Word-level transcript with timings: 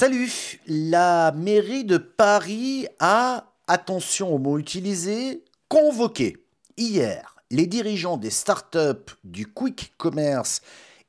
Salut 0.00 0.60
La 0.68 1.32
mairie 1.32 1.84
de 1.84 1.96
Paris 1.96 2.86
a, 3.00 3.52
attention 3.66 4.32
au 4.32 4.38
mot 4.38 4.56
utilisé, 4.56 5.42
convoqué 5.66 6.36
hier 6.76 7.34
les 7.50 7.66
dirigeants 7.66 8.16
des 8.16 8.30
startups 8.30 9.16
du 9.24 9.48
quick 9.48 9.94
commerce 9.98 10.62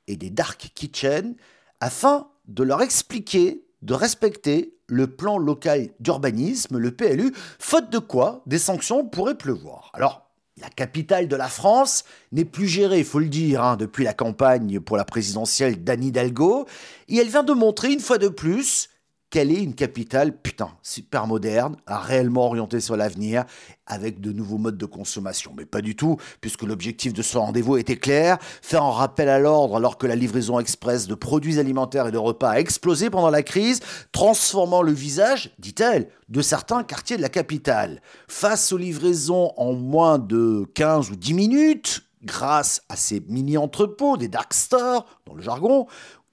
et 0.08 0.16
des 0.16 0.32
dark 0.32 0.72
kitchen 0.74 1.36
afin 1.80 2.30
de 2.48 2.64
leur 2.64 2.82
expliquer 2.82 3.64
de 3.84 3.94
respecter 3.94 4.74
le 4.88 5.06
plan 5.06 5.38
local 5.38 5.90
d'urbanisme, 6.00 6.80
le 6.80 6.90
PLU, 6.90 7.32
faute 7.60 7.92
de 7.92 8.00
quoi 8.00 8.42
des 8.48 8.58
sanctions 8.58 9.06
pourraient 9.06 9.38
pleuvoir. 9.38 9.92
Alors, 9.94 10.29
la 10.62 10.70
capitale 10.70 11.28
de 11.28 11.36
la 11.36 11.48
France 11.48 12.04
n'est 12.32 12.46
plus 12.46 12.68
gérée, 12.68 13.00
il 13.00 13.06
faut 13.06 13.20
le 13.20 13.28
dire, 13.28 13.64
hein, 13.64 13.78
depuis 13.78 14.04
la 14.04 14.14
campagne 14.14 14.80
pour 14.80 14.98
la 14.98 15.06
présidentielle 15.06 15.84
d'Anne 15.84 16.04
Hidalgo, 16.04 16.66
et 17.08 17.18
elle 17.18 17.30
vient 17.30 17.44
de 17.44 17.54
montrer 17.54 17.92
une 17.92 18.00
fois 18.00 18.18
de 18.18 18.28
plus 18.28 18.90
qu'elle 19.30 19.52
est 19.52 19.62
une 19.62 19.76
capitale, 19.76 20.36
putain, 20.36 20.72
super 20.82 21.28
moderne, 21.28 21.76
réellement 21.88 22.48
orientée 22.48 22.80
sur 22.80 22.98
l'avenir, 22.98 23.46
avec 23.86 24.20
de 24.20 24.32
nouveaux 24.32 24.58
modes 24.58 24.78
de 24.78 24.86
consommation? 24.86 25.54
Mais 25.56 25.66
pas 25.66 25.82
du 25.82 25.96
tout, 25.96 26.18
puisque 26.42 26.64
l'objectif 26.64 27.14
de 27.14 27.22
ce 27.22 27.38
rendez-vous 27.38 27.78
était 27.78 27.98
clair, 27.98 28.38
faire 28.62 28.84
un 28.84 28.92
rappel 28.92 29.30
à 29.30 29.40
l'ordre 29.40 29.76
alors 29.76 29.98
que 29.98 30.08
la 30.08 30.16
livraison 30.16 30.60
express 30.60 31.08
de 31.08 31.16
produits 31.16 31.60
alimentaires 31.60 32.08
et 32.08 32.12
de 32.12 32.18
repas 32.18 32.52
a 32.52 32.60
explosé 32.60 33.10
pendant 33.10 33.30
la 33.30 33.44
crise, 33.44 33.82
transformant 34.12 34.82
le 34.82 34.92
visage, 34.92 35.52
dit-elle, 35.60 36.10
de 36.30 36.42
certains 36.42 36.84
quartiers 36.84 37.18
de 37.18 37.22
la 37.22 37.30
capitale. 37.30 38.02
Face 38.28 38.72
aux 38.72 38.78
livraisons 38.78 39.52
en 39.58 39.74
moins 39.74 40.20
de 40.20 40.66
15 40.74 41.12
ou 41.12 41.16
10 41.16 41.34
minutes, 41.34 42.04
grâce 42.24 42.82
à 42.90 42.96
ces 42.96 43.22
mini-entrepôts, 43.28 44.18
des 44.18 44.28
dark 44.28 44.54
stores, 44.54 45.06
dans 45.26 45.34
le 45.34 45.42
jargon, 45.42 45.88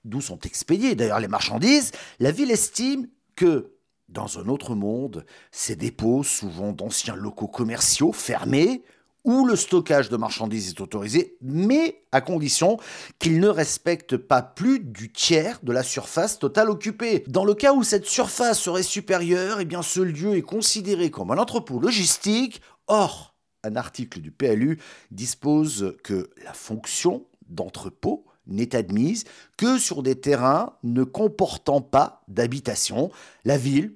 d'où 0.07 0.21
sont 0.21 0.39
expédiées 0.41 0.95
d'ailleurs 0.95 1.21
les 1.21 1.29
marchandises, 1.29 1.93
la 2.21 2.31
ville 2.31 2.51
estime 2.51 3.09
que, 3.35 3.73
dans 4.09 4.39
un 4.39 4.49
autre 4.49 4.75
monde, 4.75 5.27
ces 5.51 5.77
dépôts, 5.77 6.23
souvent 6.23 6.73
d'anciens 6.73 7.17
locaux 7.17 7.49
commerciaux 7.49 8.13
fermés, 8.13 8.83
où 9.25 9.45
le 9.45 9.57
stockage 9.57 10.09
de 10.09 10.17
marchandises 10.17 10.71
est 10.71 10.81
autorisé, 10.81 11.37
mais 11.43 12.05
à 12.13 12.21
condition 12.21 12.79
qu'ils 13.19 13.41
ne 13.41 13.49
respectent 13.49 14.17
pas 14.17 14.41
plus 14.41 14.79
du 14.79 15.11
tiers 15.11 15.59
de 15.65 15.73
la 15.73 15.83
surface 15.83 16.39
totale 16.39 16.71
occupée. 16.71 17.25
Dans 17.27 17.45
le 17.45 17.55
cas 17.55 17.73
où 17.73 17.83
cette 17.83 18.07
surface 18.07 18.61
serait 18.61 18.85
supérieure, 18.85 19.59
eh 19.61 19.65
bien 19.65 19.83
ce 19.83 19.99
lieu 19.99 20.37
est 20.37 20.43
considéré 20.43 21.11
comme 21.11 21.33
un 21.33 21.39
entrepôt 21.39 21.81
logistique. 21.81 22.63
Or, 22.87 23.35
un 23.65 23.75
article 23.75 24.21
du 24.21 24.31
PLU 24.31 24.79
dispose 25.11 25.97
que 26.05 26.31
la 26.45 26.53
fonction 26.53 27.27
d'entrepôt 27.49 28.27
n'est 28.47 28.75
admise 28.75 29.25
que 29.57 29.79
sur 29.79 30.03
des 30.03 30.17
terrains 30.17 30.75
ne 30.83 31.05
comportant 31.05 31.81
pas 31.81 32.23
d'habitation. 32.29 33.11
La 33.45 33.57
ville, 33.57 33.95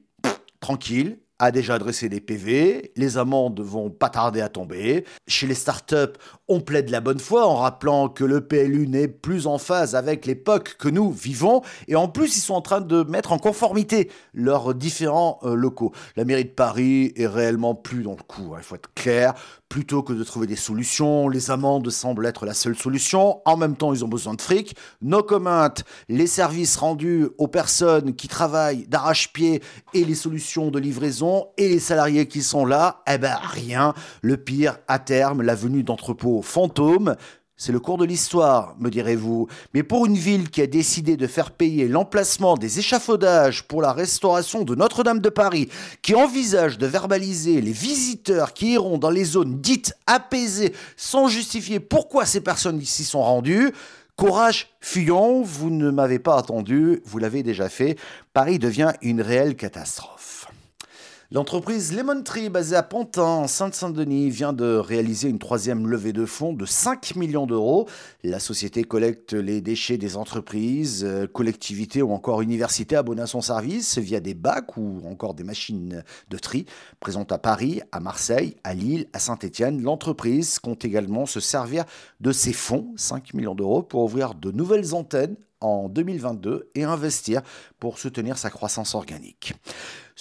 tranquille, 0.60 1.18
a 1.40 1.50
déjà 1.50 1.74
adressé 1.74 2.10
des 2.10 2.20
PV, 2.20 2.92
les 2.96 3.16
amendes 3.16 3.60
vont 3.60 3.88
pas 3.88 4.10
tarder 4.10 4.42
à 4.42 4.50
tomber. 4.50 5.04
Chez 5.26 5.46
les 5.46 5.54
startups, 5.54 6.18
on 6.50 6.60
plaide 6.60 6.90
la 6.90 7.00
bonne 7.00 7.20
foi 7.20 7.46
en 7.46 7.54
rappelant 7.54 8.08
que 8.08 8.24
le 8.24 8.40
PLU 8.40 8.88
n'est 8.88 9.06
plus 9.06 9.46
en 9.46 9.56
phase 9.56 9.94
avec 9.94 10.26
l'époque 10.26 10.74
que 10.80 10.88
nous 10.88 11.12
vivons 11.12 11.62
et 11.86 11.94
en 11.94 12.08
plus 12.08 12.36
ils 12.36 12.40
sont 12.40 12.54
en 12.54 12.60
train 12.60 12.80
de 12.80 13.04
mettre 13.04 13.30
en 13.30 13.38
conformité 13.38 14.10
leurs 14.34 14.74
différents 14.74 15.38
euh, 15.44 15.54
locaux. 15.54 15.92
La 16.16 16.24
mairie 16.24 16.44
de 16.44 16.50
Paris 16.50 17.12
est 17.14 17.28
réellement 17.28 17.76
plus 17.76 18.02
dans 18.02 18.16
le 18.16 18.22
coup, 18.26 18.52
hein, 18.52 18.58
il 18.58 18.64
faut 18.64 18.74
être 18.74 18.92
clair. 18.94 19.34
Plutôt 19.68 20.02
que 20.02 20.12
de 20.12 20.24
trouver 20.24 20.48
des 20.48 20.56
solutions, 20.56 21.28
les 21.28 21.52
amendes 21.52 21.88
semblent 21.90 22.26
être 22.26 22.44
la 22.44 22.54
seule 22.54 22.74
solution. 22.74 23.40
En 23.44 23.56
même 23.56 23.76
temps, 23.76 23.94
ils 23.94 24.04
ont 24.04 24.08
besoin 24.08 24.34
de 24.34 24.42
fric. 24.42 24.74
No 25.00 25.22
comment, 25.22 25.68
les 26.08 26.26
services 26.26 26.76
rendus 26.76 27.28
aux 27.38 27.46
personnes 27.46 28.16
qui 28.16 28.26
travaillent 28.26 28.88
d'arrache-pied 28.88 29.62
et 29.94 30.04
les 30.04 30.16
solutions 30.16 30.72
de 30.72 30.80
livraison 30.80 31.46
et 31.56 31.68
les 31.68 31.78
salariés 31.78 32.26
qui 32.26 32.42
sont 32.42 32.66
là, 32.66 33.04
eh 33.08 33.16
ben 33.18 33.36
rien. 33.40 33.94
Le 34.22 34.36
pire, 34.38 34.78
à 34.88 34.98
terme, 34.98 35.40
la 35.40 35.54
venue 35.54 35.84
d'entrepôts 35.84 36.39
fantômes. 36.42 37.16
C'est 37.56 37.72
le 37.72 37.80
cours 37.80 37.98
de 37.98 38.06
l'histoire, 38.06 38.74
me 38.78 38.88
direz-vous. 38.88 39.46
Mais 39.74 39.82
pour 39.82 40.06
une 40.06 40.16
ville 40.16 40.48
qui 40.48 40.62
a 40.62 40.66
décidé 40.66 41.18
de 41.18 41.26
faire 41.26 41.50
payer 41.50 41.88
l'emplacement 41.88 42.56
des 42.56 42.78
échafaudages 42.78 43.64
pour 43.64 43.82
la 43.82 43.92
restauration 43.92 44.64
de 44.64 44.74
Notre-Dame 44.74 45.20
de 45.20 45.28
Paris, 45.28 45.68
qui 46.00 46.14
envisage 46.14 46.78
de 46.78 46.86
verbaliser 46.86 47.60
les 47.60 47.72
visiteurs 47.72 48.54
qui 48.54 48.72
iront 48.72 48.96
dans 48.96 49.10
les 49.10 49.24
zones 49.24 49.60
dites 49.60 49.92
apaisées 50.06 50.72
sans 50.96 51.28
justifier 51.28 51.80
pourquoi 51.80 52.24
ces 52.24 52.40
personnes 52.40 52.80
s'y 52.80 53.04
sont 53.04 53.22
rendues, 53.22 53.72
Courage, 54.20 54.68
fuyons, 54.82 55.40
vous 55.40 55.70
ne 55.70 55.90
m'avez 55.90 56.18
pas 56.18 56.36
attendu, 56.36 57.00
vous 57.06 57.16
l'avez 57.16 57.42
déjà 57.42 57.70
fait. 57.70 57.96
Paris 58.34 58.58
devient 58.58 58.92
une 59.00 59.22
réelle 59.22 59.56
catastrophe. 59.56 60.39
L'entreprise 61.32 61.92
Lemon 61.92 62.24
Tree, 62.24 62.48
basée 62.48 62.74
à 62.74 62.82
Pantin, 62.82 63.22
en 63.22 63.46
Sainte-Saint-Denis, 63.46 64.30
vient 64.30 64.52
de 64.52 64.74
réaliser 64.74 65.28
une 65.28 65.38
troisième 65.38 65.86
levée 65.86 66.12
de 66.12 66.26
fonds 66.26 66.52
de 66.52 66.66
5 66.66 67.14
millions 67.14 67.46
d'euros. 67.46 67.88
La 68.24 68.40
société 68.40 68.82
collecte 68.82 69.34
les 69.34 69.60
déchets 69.60 69.96
des 69.96 70.16
entreprises, 70.16 71.04
euh, 71.04 71.28
collectivités 71.28 72.02
ou 72.02 72.10
encore 72.10 72.42
universités 72.42 72.96
abonnées 72.96 73.22
à 73.22 73.28
son 73.28 73.42
service 73.42 73.96
via 73.96 74.18
des 74.18 74.34
bacs 74.34 74.76
ou 74.76 75.02
encore 75.08 75.34
des 75.34 75.44
machines 75.44 76.02
de 76.30 76.36
tri. 76.36 76.66
Présente 76.98 77.30
à 77.30 77.38
Paris, 77.38 77.80
à 77.92 78.00
Marseille, 78.00 78.56
à 78.64 78.74
Lille, 78.74 79.06
à 79.12 79.20
Saint-Étienne, 79.20 79.80
l'entreprise 79.80 80.58
compte 80.58 80.84
également 80.84 81.26
se 81.26 81.38
servir 81.38 81.84
de 82.18 82.32
ses 82.32 82.52
fonds, 82.52 82.92
5 82.96 83.34
millions 83.34 83.54
d'euros, 83.54 83.84
pour 83.84 84.02
ouvrir 84.02 84.34
de 84.34 84.50
nouvelles 84.50 84.96
antennes 84.96 85.36
en 85.60 85.88
2022 85.88 86.70
et 86.74 86.84
investir 86.84 87.42
pour 87.78 87.98
soutenir 87.98 88.38
sa 88.38 88.50
croissance 88.50 88.94
organique. 88.94 89.54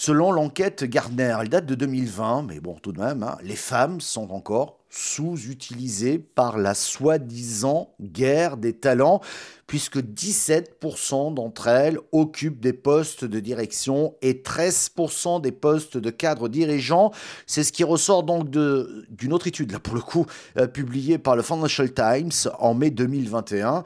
Selon 0.01 0.31
l'enquête 0.31 0.85
Gardner, 0.85 1.35
elle 1.41 1.49
date 1.49 1.65
de 1.65 1.75
2020, 1.75 2.43
mais 2.43 2.61
bon, 2.61 2.75
tout 2.75 2.93
de 2.93 3.01
même, 3.01 3.21
hein, 3.21 3.37
les 3.43 3.57
femmes 3.57 3.99
sont 3.99 4.31
encore 4.31 4.79
sous-utilisées 4.89 6.19
par 6.19 6.57
la 6.57 6.73
soi-disant 6.73 7.93
guerre 7.99 8.55
des 8.55 8.71
talents, 8.71 9.19
puisque 9.67 9.97
17% 9.97 11.33
d'entre 11.33 11.67
elles 11.67 11.99
occupent 12.13 12.61
des 12.61 12.71
postes 12.71 13.25
de 13.25 13.41
direction 13.41 14.15
et 14.21 14.35
13% 14.35 15.41
des 15.41 15.51
postes 15.51 15.97
de 15.97 16.09
cadre 16.11 16.47
dirigeants. 16.47 17.11
C'est 17.45 17.65
ce 17.65 17.73
qui 17.73 17.83
ressort 17.83 18.23
donc 18.23 18.49
d'une 18.49 19.33
autre 19.33 19.47
étude, 19.47 19.73
là 19.73 19.79
pour 19.79 19.95
le 19.95 20.01
coup, 20.01 20.25
euh, 20.57 20.67
publiée 20.67 21.17
par 21.17 21.35
le 21.35 21.41
Financial 21.41 21.93
Times 21.93 22.49
en 22.59 22.73
mai 22.73 22.89
2021 22.89 23.83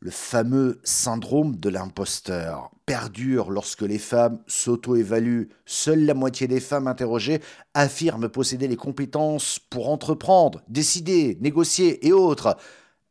le 0.00 0.10
fameux 0.10 0.80
syndrome 0.82 1.54
de 1.54 1.68
l'imposteur 1.68 2.73
perdure 2.86 3.50
lorsque 3.50 3.82
les 3.82 3.98
femmes 3.98 4.40
s'auto-évaluent. 4.46 5.48
Seule 5.64 6.04
la 6.04 6.14
moitié 6.14 6.46
des 6.46 6.60
femmes 6.60 6.86
interrogées 6.86 7.40
affirment 7.72 8.28
posséder 8.28 8.68
les 8.68 8.76
compétences 8.76 9.58
pour 9.58 9.88
entreprendre, 9.88 10.62
décider, 10.68 11.38
négocier 11.40 12.06
et 12.06 12.12
autres. 12.12 12.56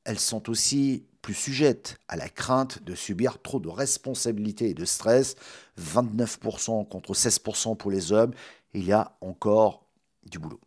Elles 0.06 0.20
sont 0.20 0.50
aussi 0.50 1.06
plus 1.22 1.34
sujettes 1.34 1.98
à 2.08 2.18
la 2.18 2.30
crainte 2.30 2.84
de 2.84 2.96
subir 2.96 3.42
trop 3.42 3.60
de 3.60 3.70
responsabilités 3.70 4.70
et 4.70 4.74
de 4.74 4.86
stress. 4.86 5.36
29% 5.82 6.88
contre 6.88 7.14
16% 7.14 7.78
pour 7.78 7.90
les 7.90 8.12
hommes. 8.12 8.34
Il 8.74 8.86
y 8.86 8.92
a 8.92 9.16
encore 9.22 9.86
du 10.30 10.38
boulot. 10.38 10.60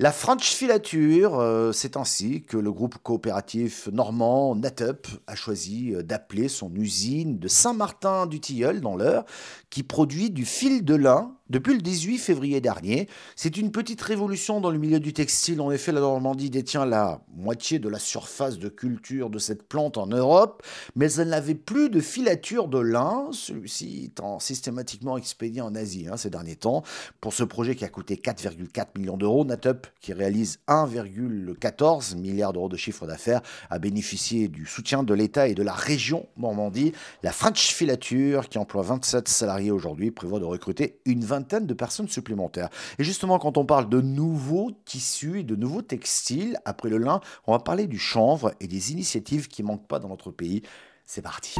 La 0.00 0.10
French 0.10 0.42
Filature, 0.52 1.38
euh, 1.38 1.70
c'est 1.70 1.96
ainsi 1.96 2.42
que 2.42 2.56
le 2.56 2.72
groupe 2.72 2.96
coopératif 3.00 3.86
normand 3.92 4.56
Natup 4.56 5.06
a 5.28 5.36
choisi 5.36 5.94
euh, 5.94 6.02
d'appeler 6.02 6.48
son 6.48 6.74
usine 6.74 7.38
de 7.38 7.46
Saint-Martin 7.46 8.26
du 8.26 8.40
Tilleul 8.40 8.80
dans 8.80 8.96
l'Eure, 8.96 9.24
qui 9.70 9.84
produit 9.84 10.30
du 10.30 10.46
fil 10.46 10.84
de 10.84 10.96
lin 10.96 11.36
depuis 11.50 11.74
le 11.74 11.80
18 11.80 12.18
février 12.18 12.60
dernier. 12.60 13.08
C'est 13.36 13.56
une 13.56 13.70
petite 13.70 14.00
révolution 14.00 14.60
dans 14.60 14.70
le 14.70 14.78
milieu 14.78 14.98
du 14.98 15.12
textile. 15.12 15.60
En 15.60 15.70
effet, 15.70 15.92
la 15.92 16.00
Normandie 16.00 16.48
détient 16.48 16.86
la 16.86 17.20
moitié 17.36 17.78
de 17.78 17.88
la 17.88 17.98
surface 17.98 18.58
de 18.58 18.68
culture 18.68 19.28
de 19.28 19.38
cette 19.38 19.62
plante 19.68 19.98
en 19.98 20.06
Europe, 20.06 20.62
mais 20.96 21.12
elle 21.12 21.28
n'avait 21.28 21.54
plus 21.54 21.90
de 21.90 22.00
filature 22.00 22.68
de 22.68 22.78
lin, 22.78 23.28
celui-ci 23.32 24.04
étant 24.06 24.38
systématiquement 24.38 25.18
expédié 25.18 25.60
en 25.60 25.74
Asie 25.74 26.06
hein, 26.10 26.16
ces 26.16 26.30
derniers 26.30 26.56
temps. 26.56 26.82
Pour 27.20 27.34
ce 27.34 27.44
projet 27.44 27.74
qui 27.74 27.84
a 27.84 27.88
coûté 27.88 28.16
4,4 28.16 28.98
millions 28.98 29.18
d'euros, 29.18 29.44
Natup, 29.44 29.86
qui 30.00 30.14
réalise 30.14 30.60
1,14 30.68 32.16
milliard 32.16 32.54
d'euros 32.54 32.68
de 32.68 32.76
chiffre 32.76 33.06
d'affaires, 33.06 33.42
a 33.68 33.78
bénéficié 33.78 34.48
du 34.48 34.64
soutien 34.64 35.02
de 35.02 35.12
l'État 35.12 35.46
et 35.46 35.54
de 35.54 35.62
la 35.62 35.74
région 35.74 36.26
Normandie. 36.38 36.92
La 37.22 37.32
French 37.32 37.74
Filature, 37.74 38.48
qui 38.48 38.56
emploie 38.56 38.82
27 38.82 39.28
salariés 39.28 39.70
aujourd'hui, 39.70 40.10
prévoit 40.10 40.40
de 40.40 40.44
recruter 40.44 41.00
une 41.04 41.20
vingtaine 41.20 41.33
de 41.40 41.74
personnes 41.74 42.08
supplémentaires. 42.08 42.68
Et 42.98 43.04
justement, 43.04 43.38
quand 43.38 43.58
on 43.58 43.64
parle 43.64 43.88
de 43.88 44.00
nouveaux 44.00 44.70
tissus 44.84 45.40
et 45.40 45.42
de 45.42 45.56
nouveaux 45.56 45.82
textiles, 45.82 46.58
après 46.64 46.88
le 46.88 46.98
lin, 46.98 47.20
on 47.46 47.52
va 47.52 47.58
parler 47.58 47.86
du 47.86 47.98
chanvre 47.98 48.52
et 48.60 48.66
des 48.66 48.92
initiatives 48.92 49.48
qui 49.48 49.62
manquent 49.62 49.86
pas 49.86 49.98
dans 49.98 50.08
notre 50.08 50.30
pays. 50.30 50.62
C'est 51.06 51.22
parti. 51.22 51.56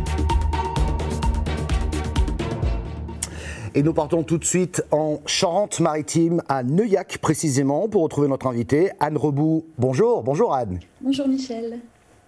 Et 3.77 3.83
nous 3.83 3.93
partons 3.93 4.23
tout 4.23 4.39
de 4.39 4.45
suite 4.45 4.85
en 4.93 5.21
Charente-Maritime, 5.27 6.43
à 6.49 6.63
Neuillac 6.63 7.19
précisément, 7.19 7.89
pour 7.89 8.03
retrouver 8.03 8.29
notre 8.29 8.47
invité, 8.47 8.93
Anne 9.01 9.17
Rebout. 9.17 9.67
Bonjour, 9.79 10.23
bonjour 10.23 10.55
Anne. 10.55 10.79
Bonjour 11.01 11.27
Michel. 11.27 11.81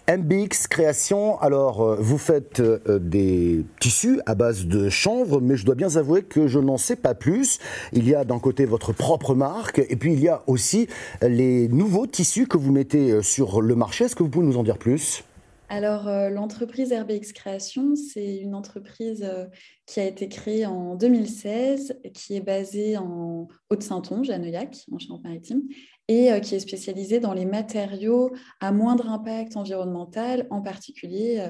MBX 0.09 0.69
Création, 0.69 1.37
alors 1.41 1.83
euh, 1.83 1.97
vous 1.99 2.17
faites 2.17 2.61
euh, 2.61 3.01
des 3.01 3.65
tissus 3.81 4.21
à 4.25 4.37
base 4.37 4.67
de 4.67 4.89
chanvre, 4.89 5.41
mais 5.41 5.57
je 5.57 5.67
dois 5.67 5.75
bien 5.75 5.97
avouer 5.97 6.23
que 6.23 6.47
je 6.47 6.61
n'en 6.61 6.77
sais 6.77 6.95
pas 6.95 7.15
plus. 7.15 7.59
Il 7.93 8.09
y 8.09 8.15
a 8.15 8.25
d'un 8.25 8.39
côté 8.39 8.67
votre 8.67 8.93
propre 8.93 9.35
marque, 9.35 9.81
et 9.81 9.97
puis 9.97 10.13
il 10.13 10.21
y 10.21 10.29
a 10.29 10.45
aussi 10.47 10.87
les 11.23 11.67
nouveaux 11.67 12.07
tissus 12.07 12.47
que 12.47 12.57
vous 12.57 12.71
mettez 12.71 13.21
sur 13.23 13.61
le 13.61 13.75
marché. 13.75 14.05
Est-ce 14.05 14.15
que 14.15 14.23
vous 14.23 14.29
pouvez 14.29 14.47
nous 14.47 14.59
en 14.59 14.63
dire 14.63 14.79
plus? 14.79 15.25
Alors, 15.69 16.07
euh, 16.07 16.31
l'entreprise 16.31 16.93
RBX 16.93 17.33
Création, 17.33 17.97
c'est 17.97 18.37
une 18.37 18.55
entreprise 18.55 19.25
euh, 19.25 19.47
qui 19.85 19.99
a 19.99 20.05
été 20.05 20.29
créée 20.29 20.65
en 20.65 20.95
2016, 20.95 21.99
qui 22.15 22.37
est 22.37 22.41
basée 22.41 22.97
en 22.97 23.49
Haute-Saintonge, 23.71 24.31
à 24.31 24.39
Neuillac, 24.39 24.77
en 24.93 24.99
Charente-Maritime, 24.99 25.63
et 26.09 26.33
euh, 26.33 26.41
qui 26.41 26.55
est 26.55 26.61
spécialisée 26.61 27.21
dans 27.21 27.33
les 27.33 27.45
matériaux 27.45 28.35
à 28.61 28.73
moindre 28.73 29.09
impact 29.09 29.57
environnemental, 29.57 30.47
en 30.51 30.63
particulier 30.63 31.47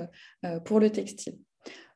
pour 0.64 0.80
le 0.80 0.90
textile. 0.90 1.38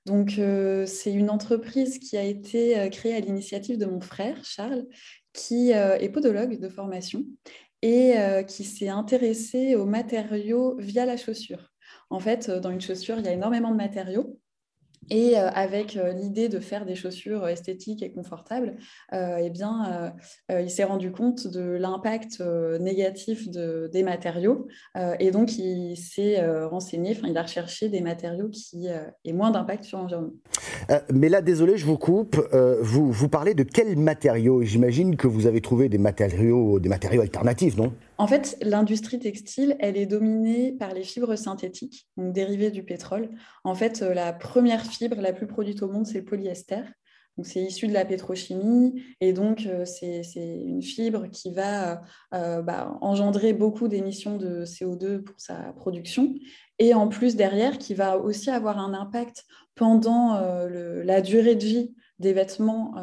Donc, 0.06 0.40
c'est 0.86 1.12
une 1.12 1.30
entreprise 1.30 1.98
qui 1.98 2.16
a 2.16 2.24
été 2.24 2.88
créée 2.90 3.14
à 3.14 3.20
l'initiative 3.20 3.78
de 3.78 3.86
mon 3.86 4.00
frère, 4.00 4.42
Charles, 4.44 4.86
qui 5.32 5.70
est 5.70 6.08
podologue 6.08 6.58
de 6.58 6.68
formation 6.68 7.24
et 7.82 8.14
qui 8.48 8.64
s'est 8.64 8.88
intéressé 8.88 9.76
aux 9.76 9.86
matériaux 9.86 10.76
via 10.78 11.04
la 11.04 11.16
chaussure. 11.16 11.70
En 12.10 12.18
fait, 12.18 12.48
euh, 12.48 12.60
dans 12.60 12.70
une 12.70 12.80
chaussure, 12.80 13.18
il 13.18 13.24
y 13.24 13.28
a 13.28 13.32
énormément 13.32 13.70
de 13.70 13.76
matériaux. 13.76 14.38
Et 15.10 15.36
euh, 15.36 15.48
avec 15.50 15.96
euh, 15.96 16.12
l'idée 16.12 16.48
de 16.48 16.60
faire 16.60 16.86
des 16.86 16.94
chaussures 16.94 17.46
esthétiques 17.48 18.02
et 18.02 18.12
confortables, 18.12 18.76
eh 19.12 19.50
bien, 19.50 20.12
il 20.50 20.70
s'est 20.70 20.84
rendu 20.84 21.10
compte 21.10 21.46
de 21.46 21.60
l'impact 21.60 22.40
négatif 22.80 23.48
des 23.48 24.02
matériaux. 24.02 24.68
et 25.18 25.30
donc, 25.30 25.58
il 25.58 25.96
s'est 25.96 26.40
renseigné, 26.64 27.18
il 27.26 27.36
a 27.36 27.42
recherché 27.42 27.88
des 27.88 28.00
matériaux 28.00 28.48
qui 28.48 28.86
aient 28.86 29.32
moins 29.32 29.50
d'impact 29.50 29.84
sur 29.84 29.98
l'environnement. 29.98 30.32
mais 31.12 31.28
là, 31.28 31.42
désolé, 31.42 31.76
je 31.76 31.86
vous 31.86 31.98
coupe. 31.98 32.36
vous, 32.80 33.10
vous 33.10 33.28
parlez 33.28 33.54
de 33.54 33.62
quels 33.62 33.96
matériaux? 33.96 34.62
J'imagine 34.62 35.16
que 35.16 35.26
vous 35.26 35.46
avez 35.46 35.60
trouvé 35.60 35.88
des 35.88 35.98
matériaux, 35.98 36.78
des 36.78 36.88
matériaux 36.88 37.22
alternatifs, 37.22 37.76
non? 37.76 37.92
En 38.20 38.26
fait, 38.26 38.58
l'industrie 38.60 39.18
textile, 39.18 39.76
elle 39.80 39.96
est 39.96 40.04
dominée 40.04 40.72
par 40.72 40.92
les 40.92 41.04
fibres 41.04 41.36
synthétiques, 41.36 42.06
donc 42.18 42.34
dérivées 42.34 42.70
du 42.70 42.82
pétrole. 42.82 43.30
En 43.64 43.74
fait, 43.74 44.02
euh, 44.02 44.12
la 44.12 44.34
première 44.34 44.84
fibre 44.84 45.16
la 45.22 45.32
plus 45.32 45.46
produite 45.46 45.82
au 45.82 45.88
monde, 45.88 46.06
c'est 46.06 46.18
le 46.18 46.26
polyester. 46.26 46.82
Donc, 47.38 47.46
c'est 47.46 47.62
issu 47.62 47.86
de 47.86 47.94
la 47.94 48.04
pétrochimie 48.04 49.02
et 49.22 49.32
donc 49.32 49.64
euh, 49.64 49.86
c'est 49.86 50.20
une 50.34 50.82
fibre 50.82 51.28
qui 51.28 51.54
va 51.54 52.02
euh, 52.34 52.60
bah, 52.60 52.98
engendrer 53.00 53.54
beaucoup 53.54 53.88
d'émissions 53.88 54.36
de 54.36 54.66
CO2 54.66 55.22
pour 55.22 55.40
sa 55.40 55.72
production 55.72 56.34
et 56.78 56.92
en 56.92 57.08
plus 57.08 57.36
derrière 57.36 57.78
qui 57.78 57.94
va 57.94 58.18
aussi 58.18 58.50
avoir 58.50 58.78
un 58.78 58.92
impact 58.92 59.46
pendant 59.76 60.38
la 60.68 61.22
durée 61.22 61.54
de 61.54 61.64
vie 61.64 61.94
des 62.18 62.34
vêtements 62.34 62.94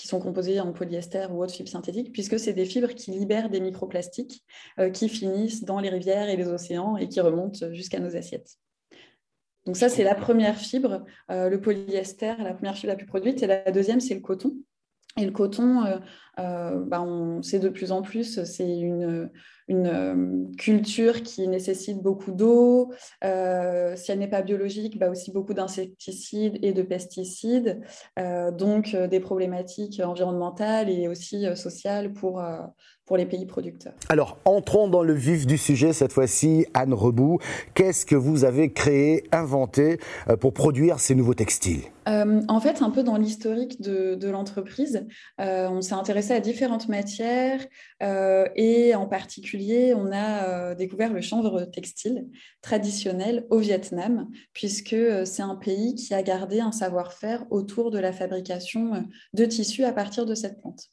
qui 0.00 0.08
sont 0.08 0.18
composés 0.18 0.60
en 0.60 0.72
polyester 0.72 1.26
ou 1.30 1.42
autres 1.42 1.52
fibres 1.52 1.68
synthétiques, 1.68 2.10
puisque 2.10 2.38
c'est 2.38 2.54
des 2.54 2.64
fibres 2.64 2.88
qui 2.88 3.10
libèrent 3.10 3.50
des 3.50 3.60
microplastiques 3.60 4.42
euh, 4.78 4.88
qui 4.88 5.10
finissent 5.10 5.62
dans 5.62 5.78
les 5.78 5.90
rivières 5.90 6.30
et 6.30 6.36
les 6.36 6.48
océans 6.48 6.96
et 6.96 7.06
qui 7.06 7.20
remontent 7.20 7.70
jusqu'à 7.72 8.00
nos 8.00 8.16
assiettes. 8.16 8.56
Donc 9.66 9.76
ça, 9.76 9.90
c'est 9.90 10.02
la 10.02 10.14
première 10.14 10.56
fibre, 10.56 11.04
euh, 11.30 11.50
le 11.50 11.60
polyester, 11.60 12.32
la 12.38 12.54
première 12.54 12.76
fibre 12.76 12.88
la 12.88 12.96
plus 12.96 13.04
produite, 13.04 13.42
et 13.42 13.46
la 13.46 13.70
deuxième, 13.70 14.00
c'est 14.00 14.14
le 14.14 14.20
coton. 14.20 14.56
Et 15.18 15.26
le 15.26 15.32
coton, 15.32 16.00
euh, 16.40 16.80
bah, 16.86 17.02
on 17.02 17.42
sait 17.42 17.58
de 17.58 17.68
plus 17.68 17.92
en 17.92 18.02
plus, 18.02 18.42
c'est 18.44 18.78
une, 18.78 19.30
une 19.68 20.50
culture 20.58 21.22
qui 21.22 21.46
nécessite 21.46 21.98
beaucoup 22.02 22.32
d'eau. 22.32 22.90
Euh, 23.24 23.94
si 23.94 24.10
elle 24.10 24.18
n'est 24.18 24.28
pas 24.28 24.42
biologique, 24.42 24.98
bah 24.98 25.10
aussi 25.10 25.30
beaucoup 25.30 25.54
d'insecticides 25.54 26.58
et 26.62 26.72
de 26.72 26.82
pesticides. 26.82 27.80
Euh, 28.18 28.50
donc 28.50 28.94
euh, 28.94 29.06
des 29.06 29.20
problématiques 29.20 30.00
environnementales 30.04 30.90
et 30.90 31.06
aussi 31.06 31.46
sociales 31.54 32.12
pour, 32.12 32.42
pour 33.06 33.16
les 33.16 33.26
pays 33.26 33.46
producteurs. 33.46 33.94
Alors, 34.08 34.38
entrons 34.44 34.88
dans 34.88 35.02
le 35.02 35.12
vif 35.12 35.46
du 35.46 35.58
sujet 35.58 35.92
cette 35.92 36.12
fois-ci. 36.12 36.66
Anne 36.74 36.94
Rebout, 36.94 37.38
qu'est-ce 37.74 38.06
que 38.06 38.16
vous 38.16 38.44
avez 38.44 38.72
créé, 38.72 39.24
inventé 39.30 39.98
pour 40.40 40.52
produire 40.52 40.98
ces 40.98 41.14
nouveaux 41.14 41.34
textiles? 41.34 41.82
En 42.06 42.60
fait, 42.60 42.82
un 42.82 42.90
peu 42.90 43.04
dans 43.04 43.16
l'historique 43.16 43.80
de, 43.80 44.16
de 44.16 44.28
l'entreprise, 44.28 45.06
on 45.38 45.80
s'est 45.80 45.94
intéressé 45.94 46.29
à 46.30 46.40
différentes 46.40 46.88
matières 46.88 47.66
et 48.00 48.94
en 48.94 49.06
particulier 49.06 49.94
on 49.94 50.12
a 50.12 50.70
euh, 50.70 50.74
découvert 50.74 51.12
le 51.12 51.20
chanvre 51.20 51.64
textile 51.64 52.26
traditionnel 52.62 53.46
au 53.50 53.58
Vietnam, 53.58 54.28
puisque 54.52 54.92
euh, 54.92 55.24
c'est 55.24 55.42
un 55.42 55.56
pays 55.56 55.94
qui 55.94 56.14
a 56.14 56.22
gardé 56.22 56.60
un 56.60 56.72
savoir-faire 56.72 57.44
autour 57.50 57.90
de 57.90 57.98
la 57.98 58.12
fabrication 58.12 58.94
euh, 58.94 59.00
de 59.34 59.44
tissus 59.44 59.84
à 59.84 59.92
partir 59.92 60.26
de 60.26 60.34
cette 60.34 60.60
plante. 60.60 60.88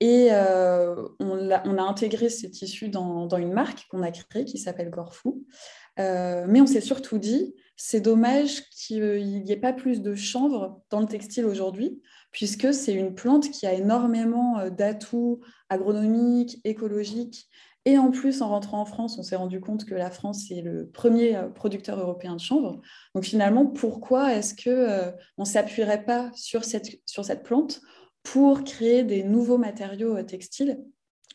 Et 0.00 0.28
on, 0.30 1.50
a, 1.50 1.82
intégré 1.82 2.28
ces 2.28 2.48
tissus 2.48 2.88
dans, 2.88 3.28
une 3.36 3.52
marque 3.52 3.88
qu'on 3.90 4.04
a 4.04 4.12
créée 4.12 4.44
qui 4.44 4.56
s'appelle 4.56 4.90
Gorfou. 4.90 5.44
mais 5.96 6.60
on 6.60 6.66
s'est 6.68 6.80
surtout 6.80 7.18
dit, 7.18 7.56
c'est 7.76 8.00
dommage 8.00 8.62
qu'il 8.70 9.42
n'y 9.42 9.50
ait 9.50 9.56
pas 9.56 9.72
plus 9.72 10.00
de 10.00 10.14
chanvre 10.14 10.80
dans 10.90 11.00
le 11.00 11.06
textile 11.06 11.46
aujourd'hui, 11.46 12.00
puisque 12.30 12.72
c'est 12.74 12.94
une 12.94 13.14
plante 13.14 13.50
qui 13.50 13.66
a 13.66 13.72
énormément 13.72 14.68
d'atouts 14.70 15.40
agronomiques, 15.68 16.60
écologiques, 16.64 17.48
et 17.88 17.96
en 17.96 18.10
plus, 18.10 18.42
en 18.42 18.50
rentrant 18.50 18.82
en 18.82 18.84
France, 18.84 19.16
on 19.18 19.22
s'est 19.22 19.34
rendu 19.34 19.62
compte 19.62 19.86
que 19.86 19.94
la 19.94 20.10
France 20.10 20.50
est 20.50 20.60
le 20.60 20.90
premier 20.90 21.36
euh, 21.36 21.48
producteur 21.48 21.98
européen 21.98 22.36
de 22.36 22.40
chanvre. 22.40 22.82
Donc 23.14 23.24
finalement, 23.24 23.64
pourquoi 23.64 24.34
est-ce 24.34 24.54
qu'on 24.54 24.68
euh, 24.68 25.10
ne 25.38 25.44
s'appuierait 25.46 26.04
pas 26.04 26.30
sur 26.34 26.64
cette, 26.64 27.00
sur 27.06 27.24
cette 27.24 27.44
plante 27.44 27.80
pour 28.22 28.62
créer 28.62 29.04
des 29.04 29.22
nouveaux 29.22 29.56
matériaux 29.56 30.18
euh, 30.18 30.22
textiles 30.22 30.78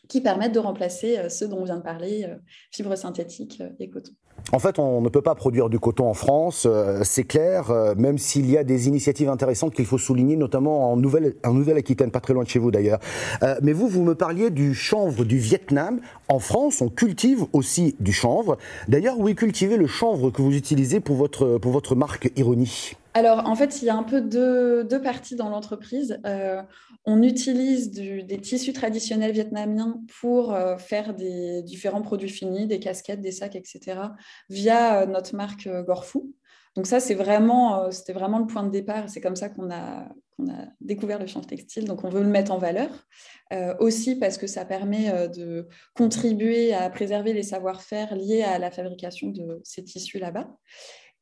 qui 0.08 0.20
permettent 0.20 0.52
de 0.52 0.60
remplacer 0.60 1.28
ceux 1.28 1.48
dont 1.48 1.58
on 1.58 1.64
vient 1.64 1.78
de 1.78 1.82
parler, 1.82 2.30
fibres 2.70 2.94
synthétiques 2.94 3.62
et 3.80 3.88
coton? 3.88 4.12
En 4.52 4.58
fait, 4.58 4.78
on 4.78 5.00
ne 5.00 5.08
peut 5.08 5.22
pas 5.22 5.34
produire 5.34 5.68
du 5.68 5.78
coton 5.78 6.06
en 6.06 6.14
France, 6.14 6.66
euh, 6.66 7.00
c'est 7.02 7.24
clair, 7.24 7.70
euh, 7.70 7.94
même 7.96 8.18
s'il 8.18 8.50
y 8.50 8.58
a 8.58 8.64
des 8.64 8.88
initiatives 8.88 9.28
intéressantes 9.28 9.74
qu'il 9.74 9.86
faut 9.86 9.98
souligner, 9.98 10.36
notamment 10.36 10.92
en 10.92 10.96
Nouvelle-Aquitaine, 10.96 12.10
pas 12.10 12.20
très 12.20 12.34
loin 12.34 12.44
de 12.44 12.48
chez 12.48 12.58
vous 12.58 12.70
d'ailleurs. 12.70 13.00
Euh, 13.42 13.56
mais 13.62 13.72
vous, 13.72 13.88
vous 13.88 14.02
me 14.02 14.14
parliez 14.14 14.50
du 14.50 14.74
chanvre 14.74 15.24
du 15.24 15.38
Vietnam. 15.38 16.00
En 16.28 16.38
France, 16.38 16.82
on 16.82 16.88
cultive 16.88 17.44
aussi 17.52 17.96
du 18.00 18.12
chanvre. 18.12 18.58
D'ailleurs, 18.88 19.18
où 19.18 19.28
est 19.28 19.34
cultivé 19.34 19.76
le 19.76 19.86
chanvre 19.86 20.30
que 20.30 20.42
vous 20.42 20.54
utilisez 20.54 21.00
pour 21.00 21.16
votre, 21.16 21.58
pour 21.58 21.72
votre 21.72 21.94
marque 21.94 22.30
Ironie 22.36 22.96
alors, 23.16 23.46
en 23.46 23.54
fait, 23.54 23.80
il 23.80 23.84
y 23.84 23.90
a 23.90 23.94
un 23.94 24.02
peu 24.02 24.20
deux, 24.20 25.00
parties 25.00 25.36
dans 25.36 25.48
l'entreprise. 25.48 26.20
Euh, 26.26 26.62
on 27.04 27.22
utilise 27.22 27.92
des 27.92 28.40
tissus 28.40 28.72
traditionnels 28.72 29.30
vietnamiens 29.30 30.00
pour 30.20 30.52
euh, 30.52 30.76
faire 30.78 31.14
des 31.14 31.62
différents 31.62 32.02
produits 32.02 32.28
finis, 32.28 32.66
des 32.66 32.80
casquettes, 32.80 33.20
des 33.20 33.30
sacs, 33.30 33.54
etc., 33.54 34.00
via 34.48 35.02
euh, 35.02 35.06
notre 35.06 35.36
marque 35.36 35.68
Gorfou. 35.86 36.34
Donc 36.74 36.88
ça, 36.88 36.98
c'est 36.98 37.14
vraiment, 37.14 37.88
c'était 37.92 38.12
vraiment 38.12 38.40
le 38.40 38.46
point 38.46 38.64
de 38.64 38.70
départ. 38.70 39.08
C'est 39.08 39.20
comme 39.20 39.36
ça 39.36 39.48
qu'on 39.48 39.70
a, 39.70 40.08
découvert 40.80 41.20
le 41.20 41.28
chanvre 41.28 41.46
textile. 41.46 41.84
Donc 41.84 42.02
on 42.02 42.08
veut 42.08 42.22
le 42.22 42.28
mettre 42.28 42.50
en 42.50 42.58
valeur. 42.58 42.90
aussi 43.78 44.16
parce 44.16 44.36
que 44.36 44.48
ça 44.48 44.64
permet 44.64 45.28
de 45.28 45.68
contribuer 45.94 46.74
à 46.74 46.90
préserver 46.90 47.32
les 47.32 47.44
savoir-faire 47.44 48.16
liés 48.16 48.42
à 48.42 48.58
la 48.58 48.72
fabrication 48.72 49.28
de 49.28 49.60
ces 49.62 49.84
tissus 49.84 50.18
là-bas. 50.18 50.48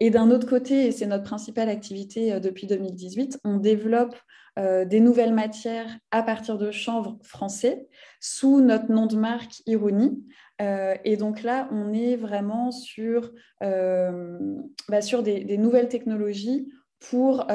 Et 0.02 0.10
d'un 0.10 0.32
autre 0.32 0.48
côté, 0.48 0.86
et 0.86 0.90
c'est 0.90 1.06
notre 1.06 1.22
principale 1.22 1.68
activité 1.68 2.32
euh, 2.32 2.40
depuis 2.40 2.66
2018, 2.66 3.38
on 3.44 3.58
développe 3.58 4.16
euh, 4.58 4.84
des 4.84 4.98
nouvelles 4.98 5.32
matières 5.32 5.96
à 6.10 6.24
partir 6.24 6.58
de 6.58 6.72
chanvre 6.72 7.20
français 7.22 7.86
sous 8.18 8.60
notre 8.60 8.90
nom 8.90 9.06
de 9.06 9.14
marque 9.14 9.62
Ironie. 9.66 10.20
Euh, 10.60 10.96
et 11.04 11.16
donc 11.16 11.44
là, 11.44 11.68
on 11.70 11.92
est 11.92 12.16
vraiment 12.16 12.72
sur, 12.72 13.30
bah, 13.60 15.02
sur 15.02 15.22
des, 15.22 15.56
nouvelles 15.56 15.88
technologies 15.88 16.68
pour 16.98 17.46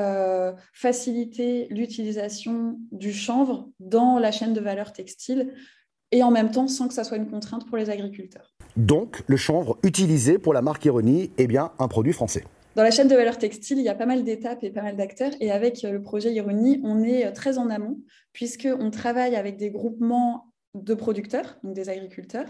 faciliter 0.74 1.68
l'utilisation 1.70 2.80
du 2.94 3.12
chanvre 3.12 3.70
dans 3.82 4.20
la 4.20 4.32
chaîne 4.32 4.54
de 4.54 4.62
valeur 4.62 4.94
textile 4.94 5.54
et 6.12 6.24
en 6.24 6.32
même 6.32 6.52
temps 6.52 6.70
sans 6.70 6.88
que 6.88 6.94
ça 6.94 7.04
soit 7.04 7.18
une 7.18 7.30
contrainte 7.30 7.68
pour 7.68 7.76
les 7.76 7.90
agriculteurs. 7.90 8.57
Donc, 8.78 9.24
le 9.26 9.38
chanvre 9.38 9.80
utilisé 9.82 10.38
pour 10.38 10.54
la 10.54 10.62
marque 10.62 10.86
Ironie 10.86 11.32
est 11.40 11.48
bien 11.48 11.72
un 11.80 11.88
produit 11.88 12.14
français. 12.14 12.44
Dans 12.76 12.84
la 12.84 12.92
chaîne 12.92 13.08
de 13.08 13.16
valeur 13.16 13.40
textile, 13.40 13.80
il 13.80 13.84
y 13.84 13.90
a 13.90 13.96
pas 13.96 14.06
mal 14.06 14.24
d'étapes 14.24 14.64
et 14.64 14.70
pas 14.70 14.84
mal 14.84 14.96
d'acteurs. 14.96 15.32
Et 15.40 15.50
avec 15.50 15.84
euh, 15.84 15.92
le 15.92 16.04
projet 16.04 16.32
Ironie, 16.32 16.80
on 16.84 17.02
est 17.02 17.26
euh, 17.26 17.32
très 17.32 17.58
en 17.58 17.72
amont, 17.72 17.98
puisqu'on 18.34 18.92
travaille 18.92 19.36
avec 19.36 19.58
des 19.58 19.72
groupements 19.72 20.54
de 20.76 20.94
producteurs, 20.94 21.58
donc 21.64 21.74
des 21.74 21.90
agriculteurs. 21.90 22.46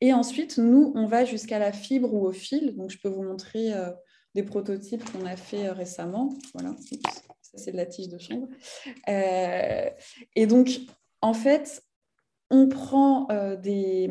Et 0.00 0.12
ensuite, 0.12 0.58
nous, 0.58 0.92
on 0.94 1.06
va 1.06 1.24
jusqu'à 1.24 1.58
la 1.58 1.72
fibre 1.72 2.14
ou 2.14 2.24
au 2.24 2.30
fil. 2.30 2.76
Donc, 2.76 2.90
je 2.90 2.98
peux 2.98 3.08
vous 3.08 3.24
montrer 3.24 3.74
euh, 3.74 3.90
des 4.36 4.44
prototypes 4.44 5.02
qu'on 5.10 5.26
a 5.26 5.34
fait 5.34 5.68
récemment. 5.70 6.32
Voilà, 6.54 6.76
ça, 7.42 7.58
c'est 7.58 7.72
de 7.72 7.76
la 7.76 7.86
tige 7.86 8.08
de 8.08 8.18
chanvre. 8.18 8.46
et 9.08 10.46
donc, 10.46 10.70
en 11.20 11.34
fait, 11.34 11.82
on 12.50 12.68
prend 12.68 13.26
des 13.60 14.08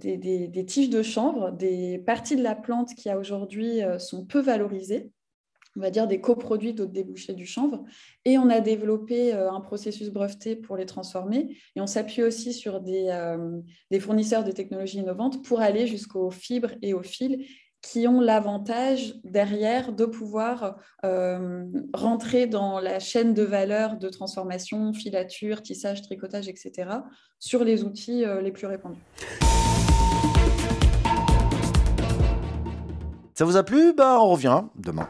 des, 0.00 0.64
tiges 0.66 0.90
de 0.90 1.02
chanvre, 1.02 1.52
des 1.52 1.98
parties 1.98 2.36
de 2.36 2.42
la 2.42 2.54
plante 2.54 2.94
qui 2.94 3.12
aujourd'hui 3.12 3.80
sont 3.98 4.24
peu 4.24 4.40
valorisées 4.40 5.10
on 5.76 5.80
va 5.80 5.90
dire 5.90 6.08
des 6.08 6.20
coproduits 6.20 6.74
d'autres 6.74 6.90
débouchés 6.90 7.32
du 7.32 7.46
chanvre. 7.46 7.84
Et 8.24 8.38
on 8.38 8.50
a 8.50 8.58
développé 8.58 9.32
un 9.32 9.60
processus 9.60 10.10
breveté 10.10 10.56
pour 10.56 10.76
les 10.76 10.84
transformer. 10.84 11.56
Et 11.76 11.80
on 11.80 11.86
s'appuie 11.86 12.24
aussi 12.24 12.52
sur 12.52 12.80
des, 12.80 13.36
des, 13.92 14.00
fournisseurs 14.00 14.42
de 14.42 14.50
technologies 14.50 14.98
innovantes 14.98 15.44
pour 15.44 15.60
aller 15.60 15.86
jusqu'aux 15.86 16.32
fibres 16.32 16.72
et 16.82 16.92
aux 16.92 17.04
fils 17.04 17.46
qui 17.82 18.06
ont 18.06 18.20
l'avantage 18.20 19.14
derrière 19.24 19.92
de 19.92 20.04
pouvoir 20.04 20.76
euh, 21.04 21.64
rentrer 21.94 22.46
dans 22.46 22.78
la 22.78 22.98
chaîne 22.98 23.34
de 23.34 23.42
valeur 23.42 23.96
de 23.96 24.08
transformation, 24.08 24.92
filature, 24.92 25.62
tissage, 25.62 26.02
tricotage, 26.02 26.48
etc., 26.48 26.90
sur 27.38 27.64
les 27.64 27.82
outils 27.82 28.24
euh, 28.24 28.42
les 28.42 28.52
plus 28.52 28.66
répandus. 28.66 29.00
Ça 33.40 33.46
vous 33.46 33.56
a 33.56 33.62
plu? 33.62 33.94
Bah, 33.94 34.18
On 34.20 34.28
revient 34.28 34.64
demain. 34.76 35.08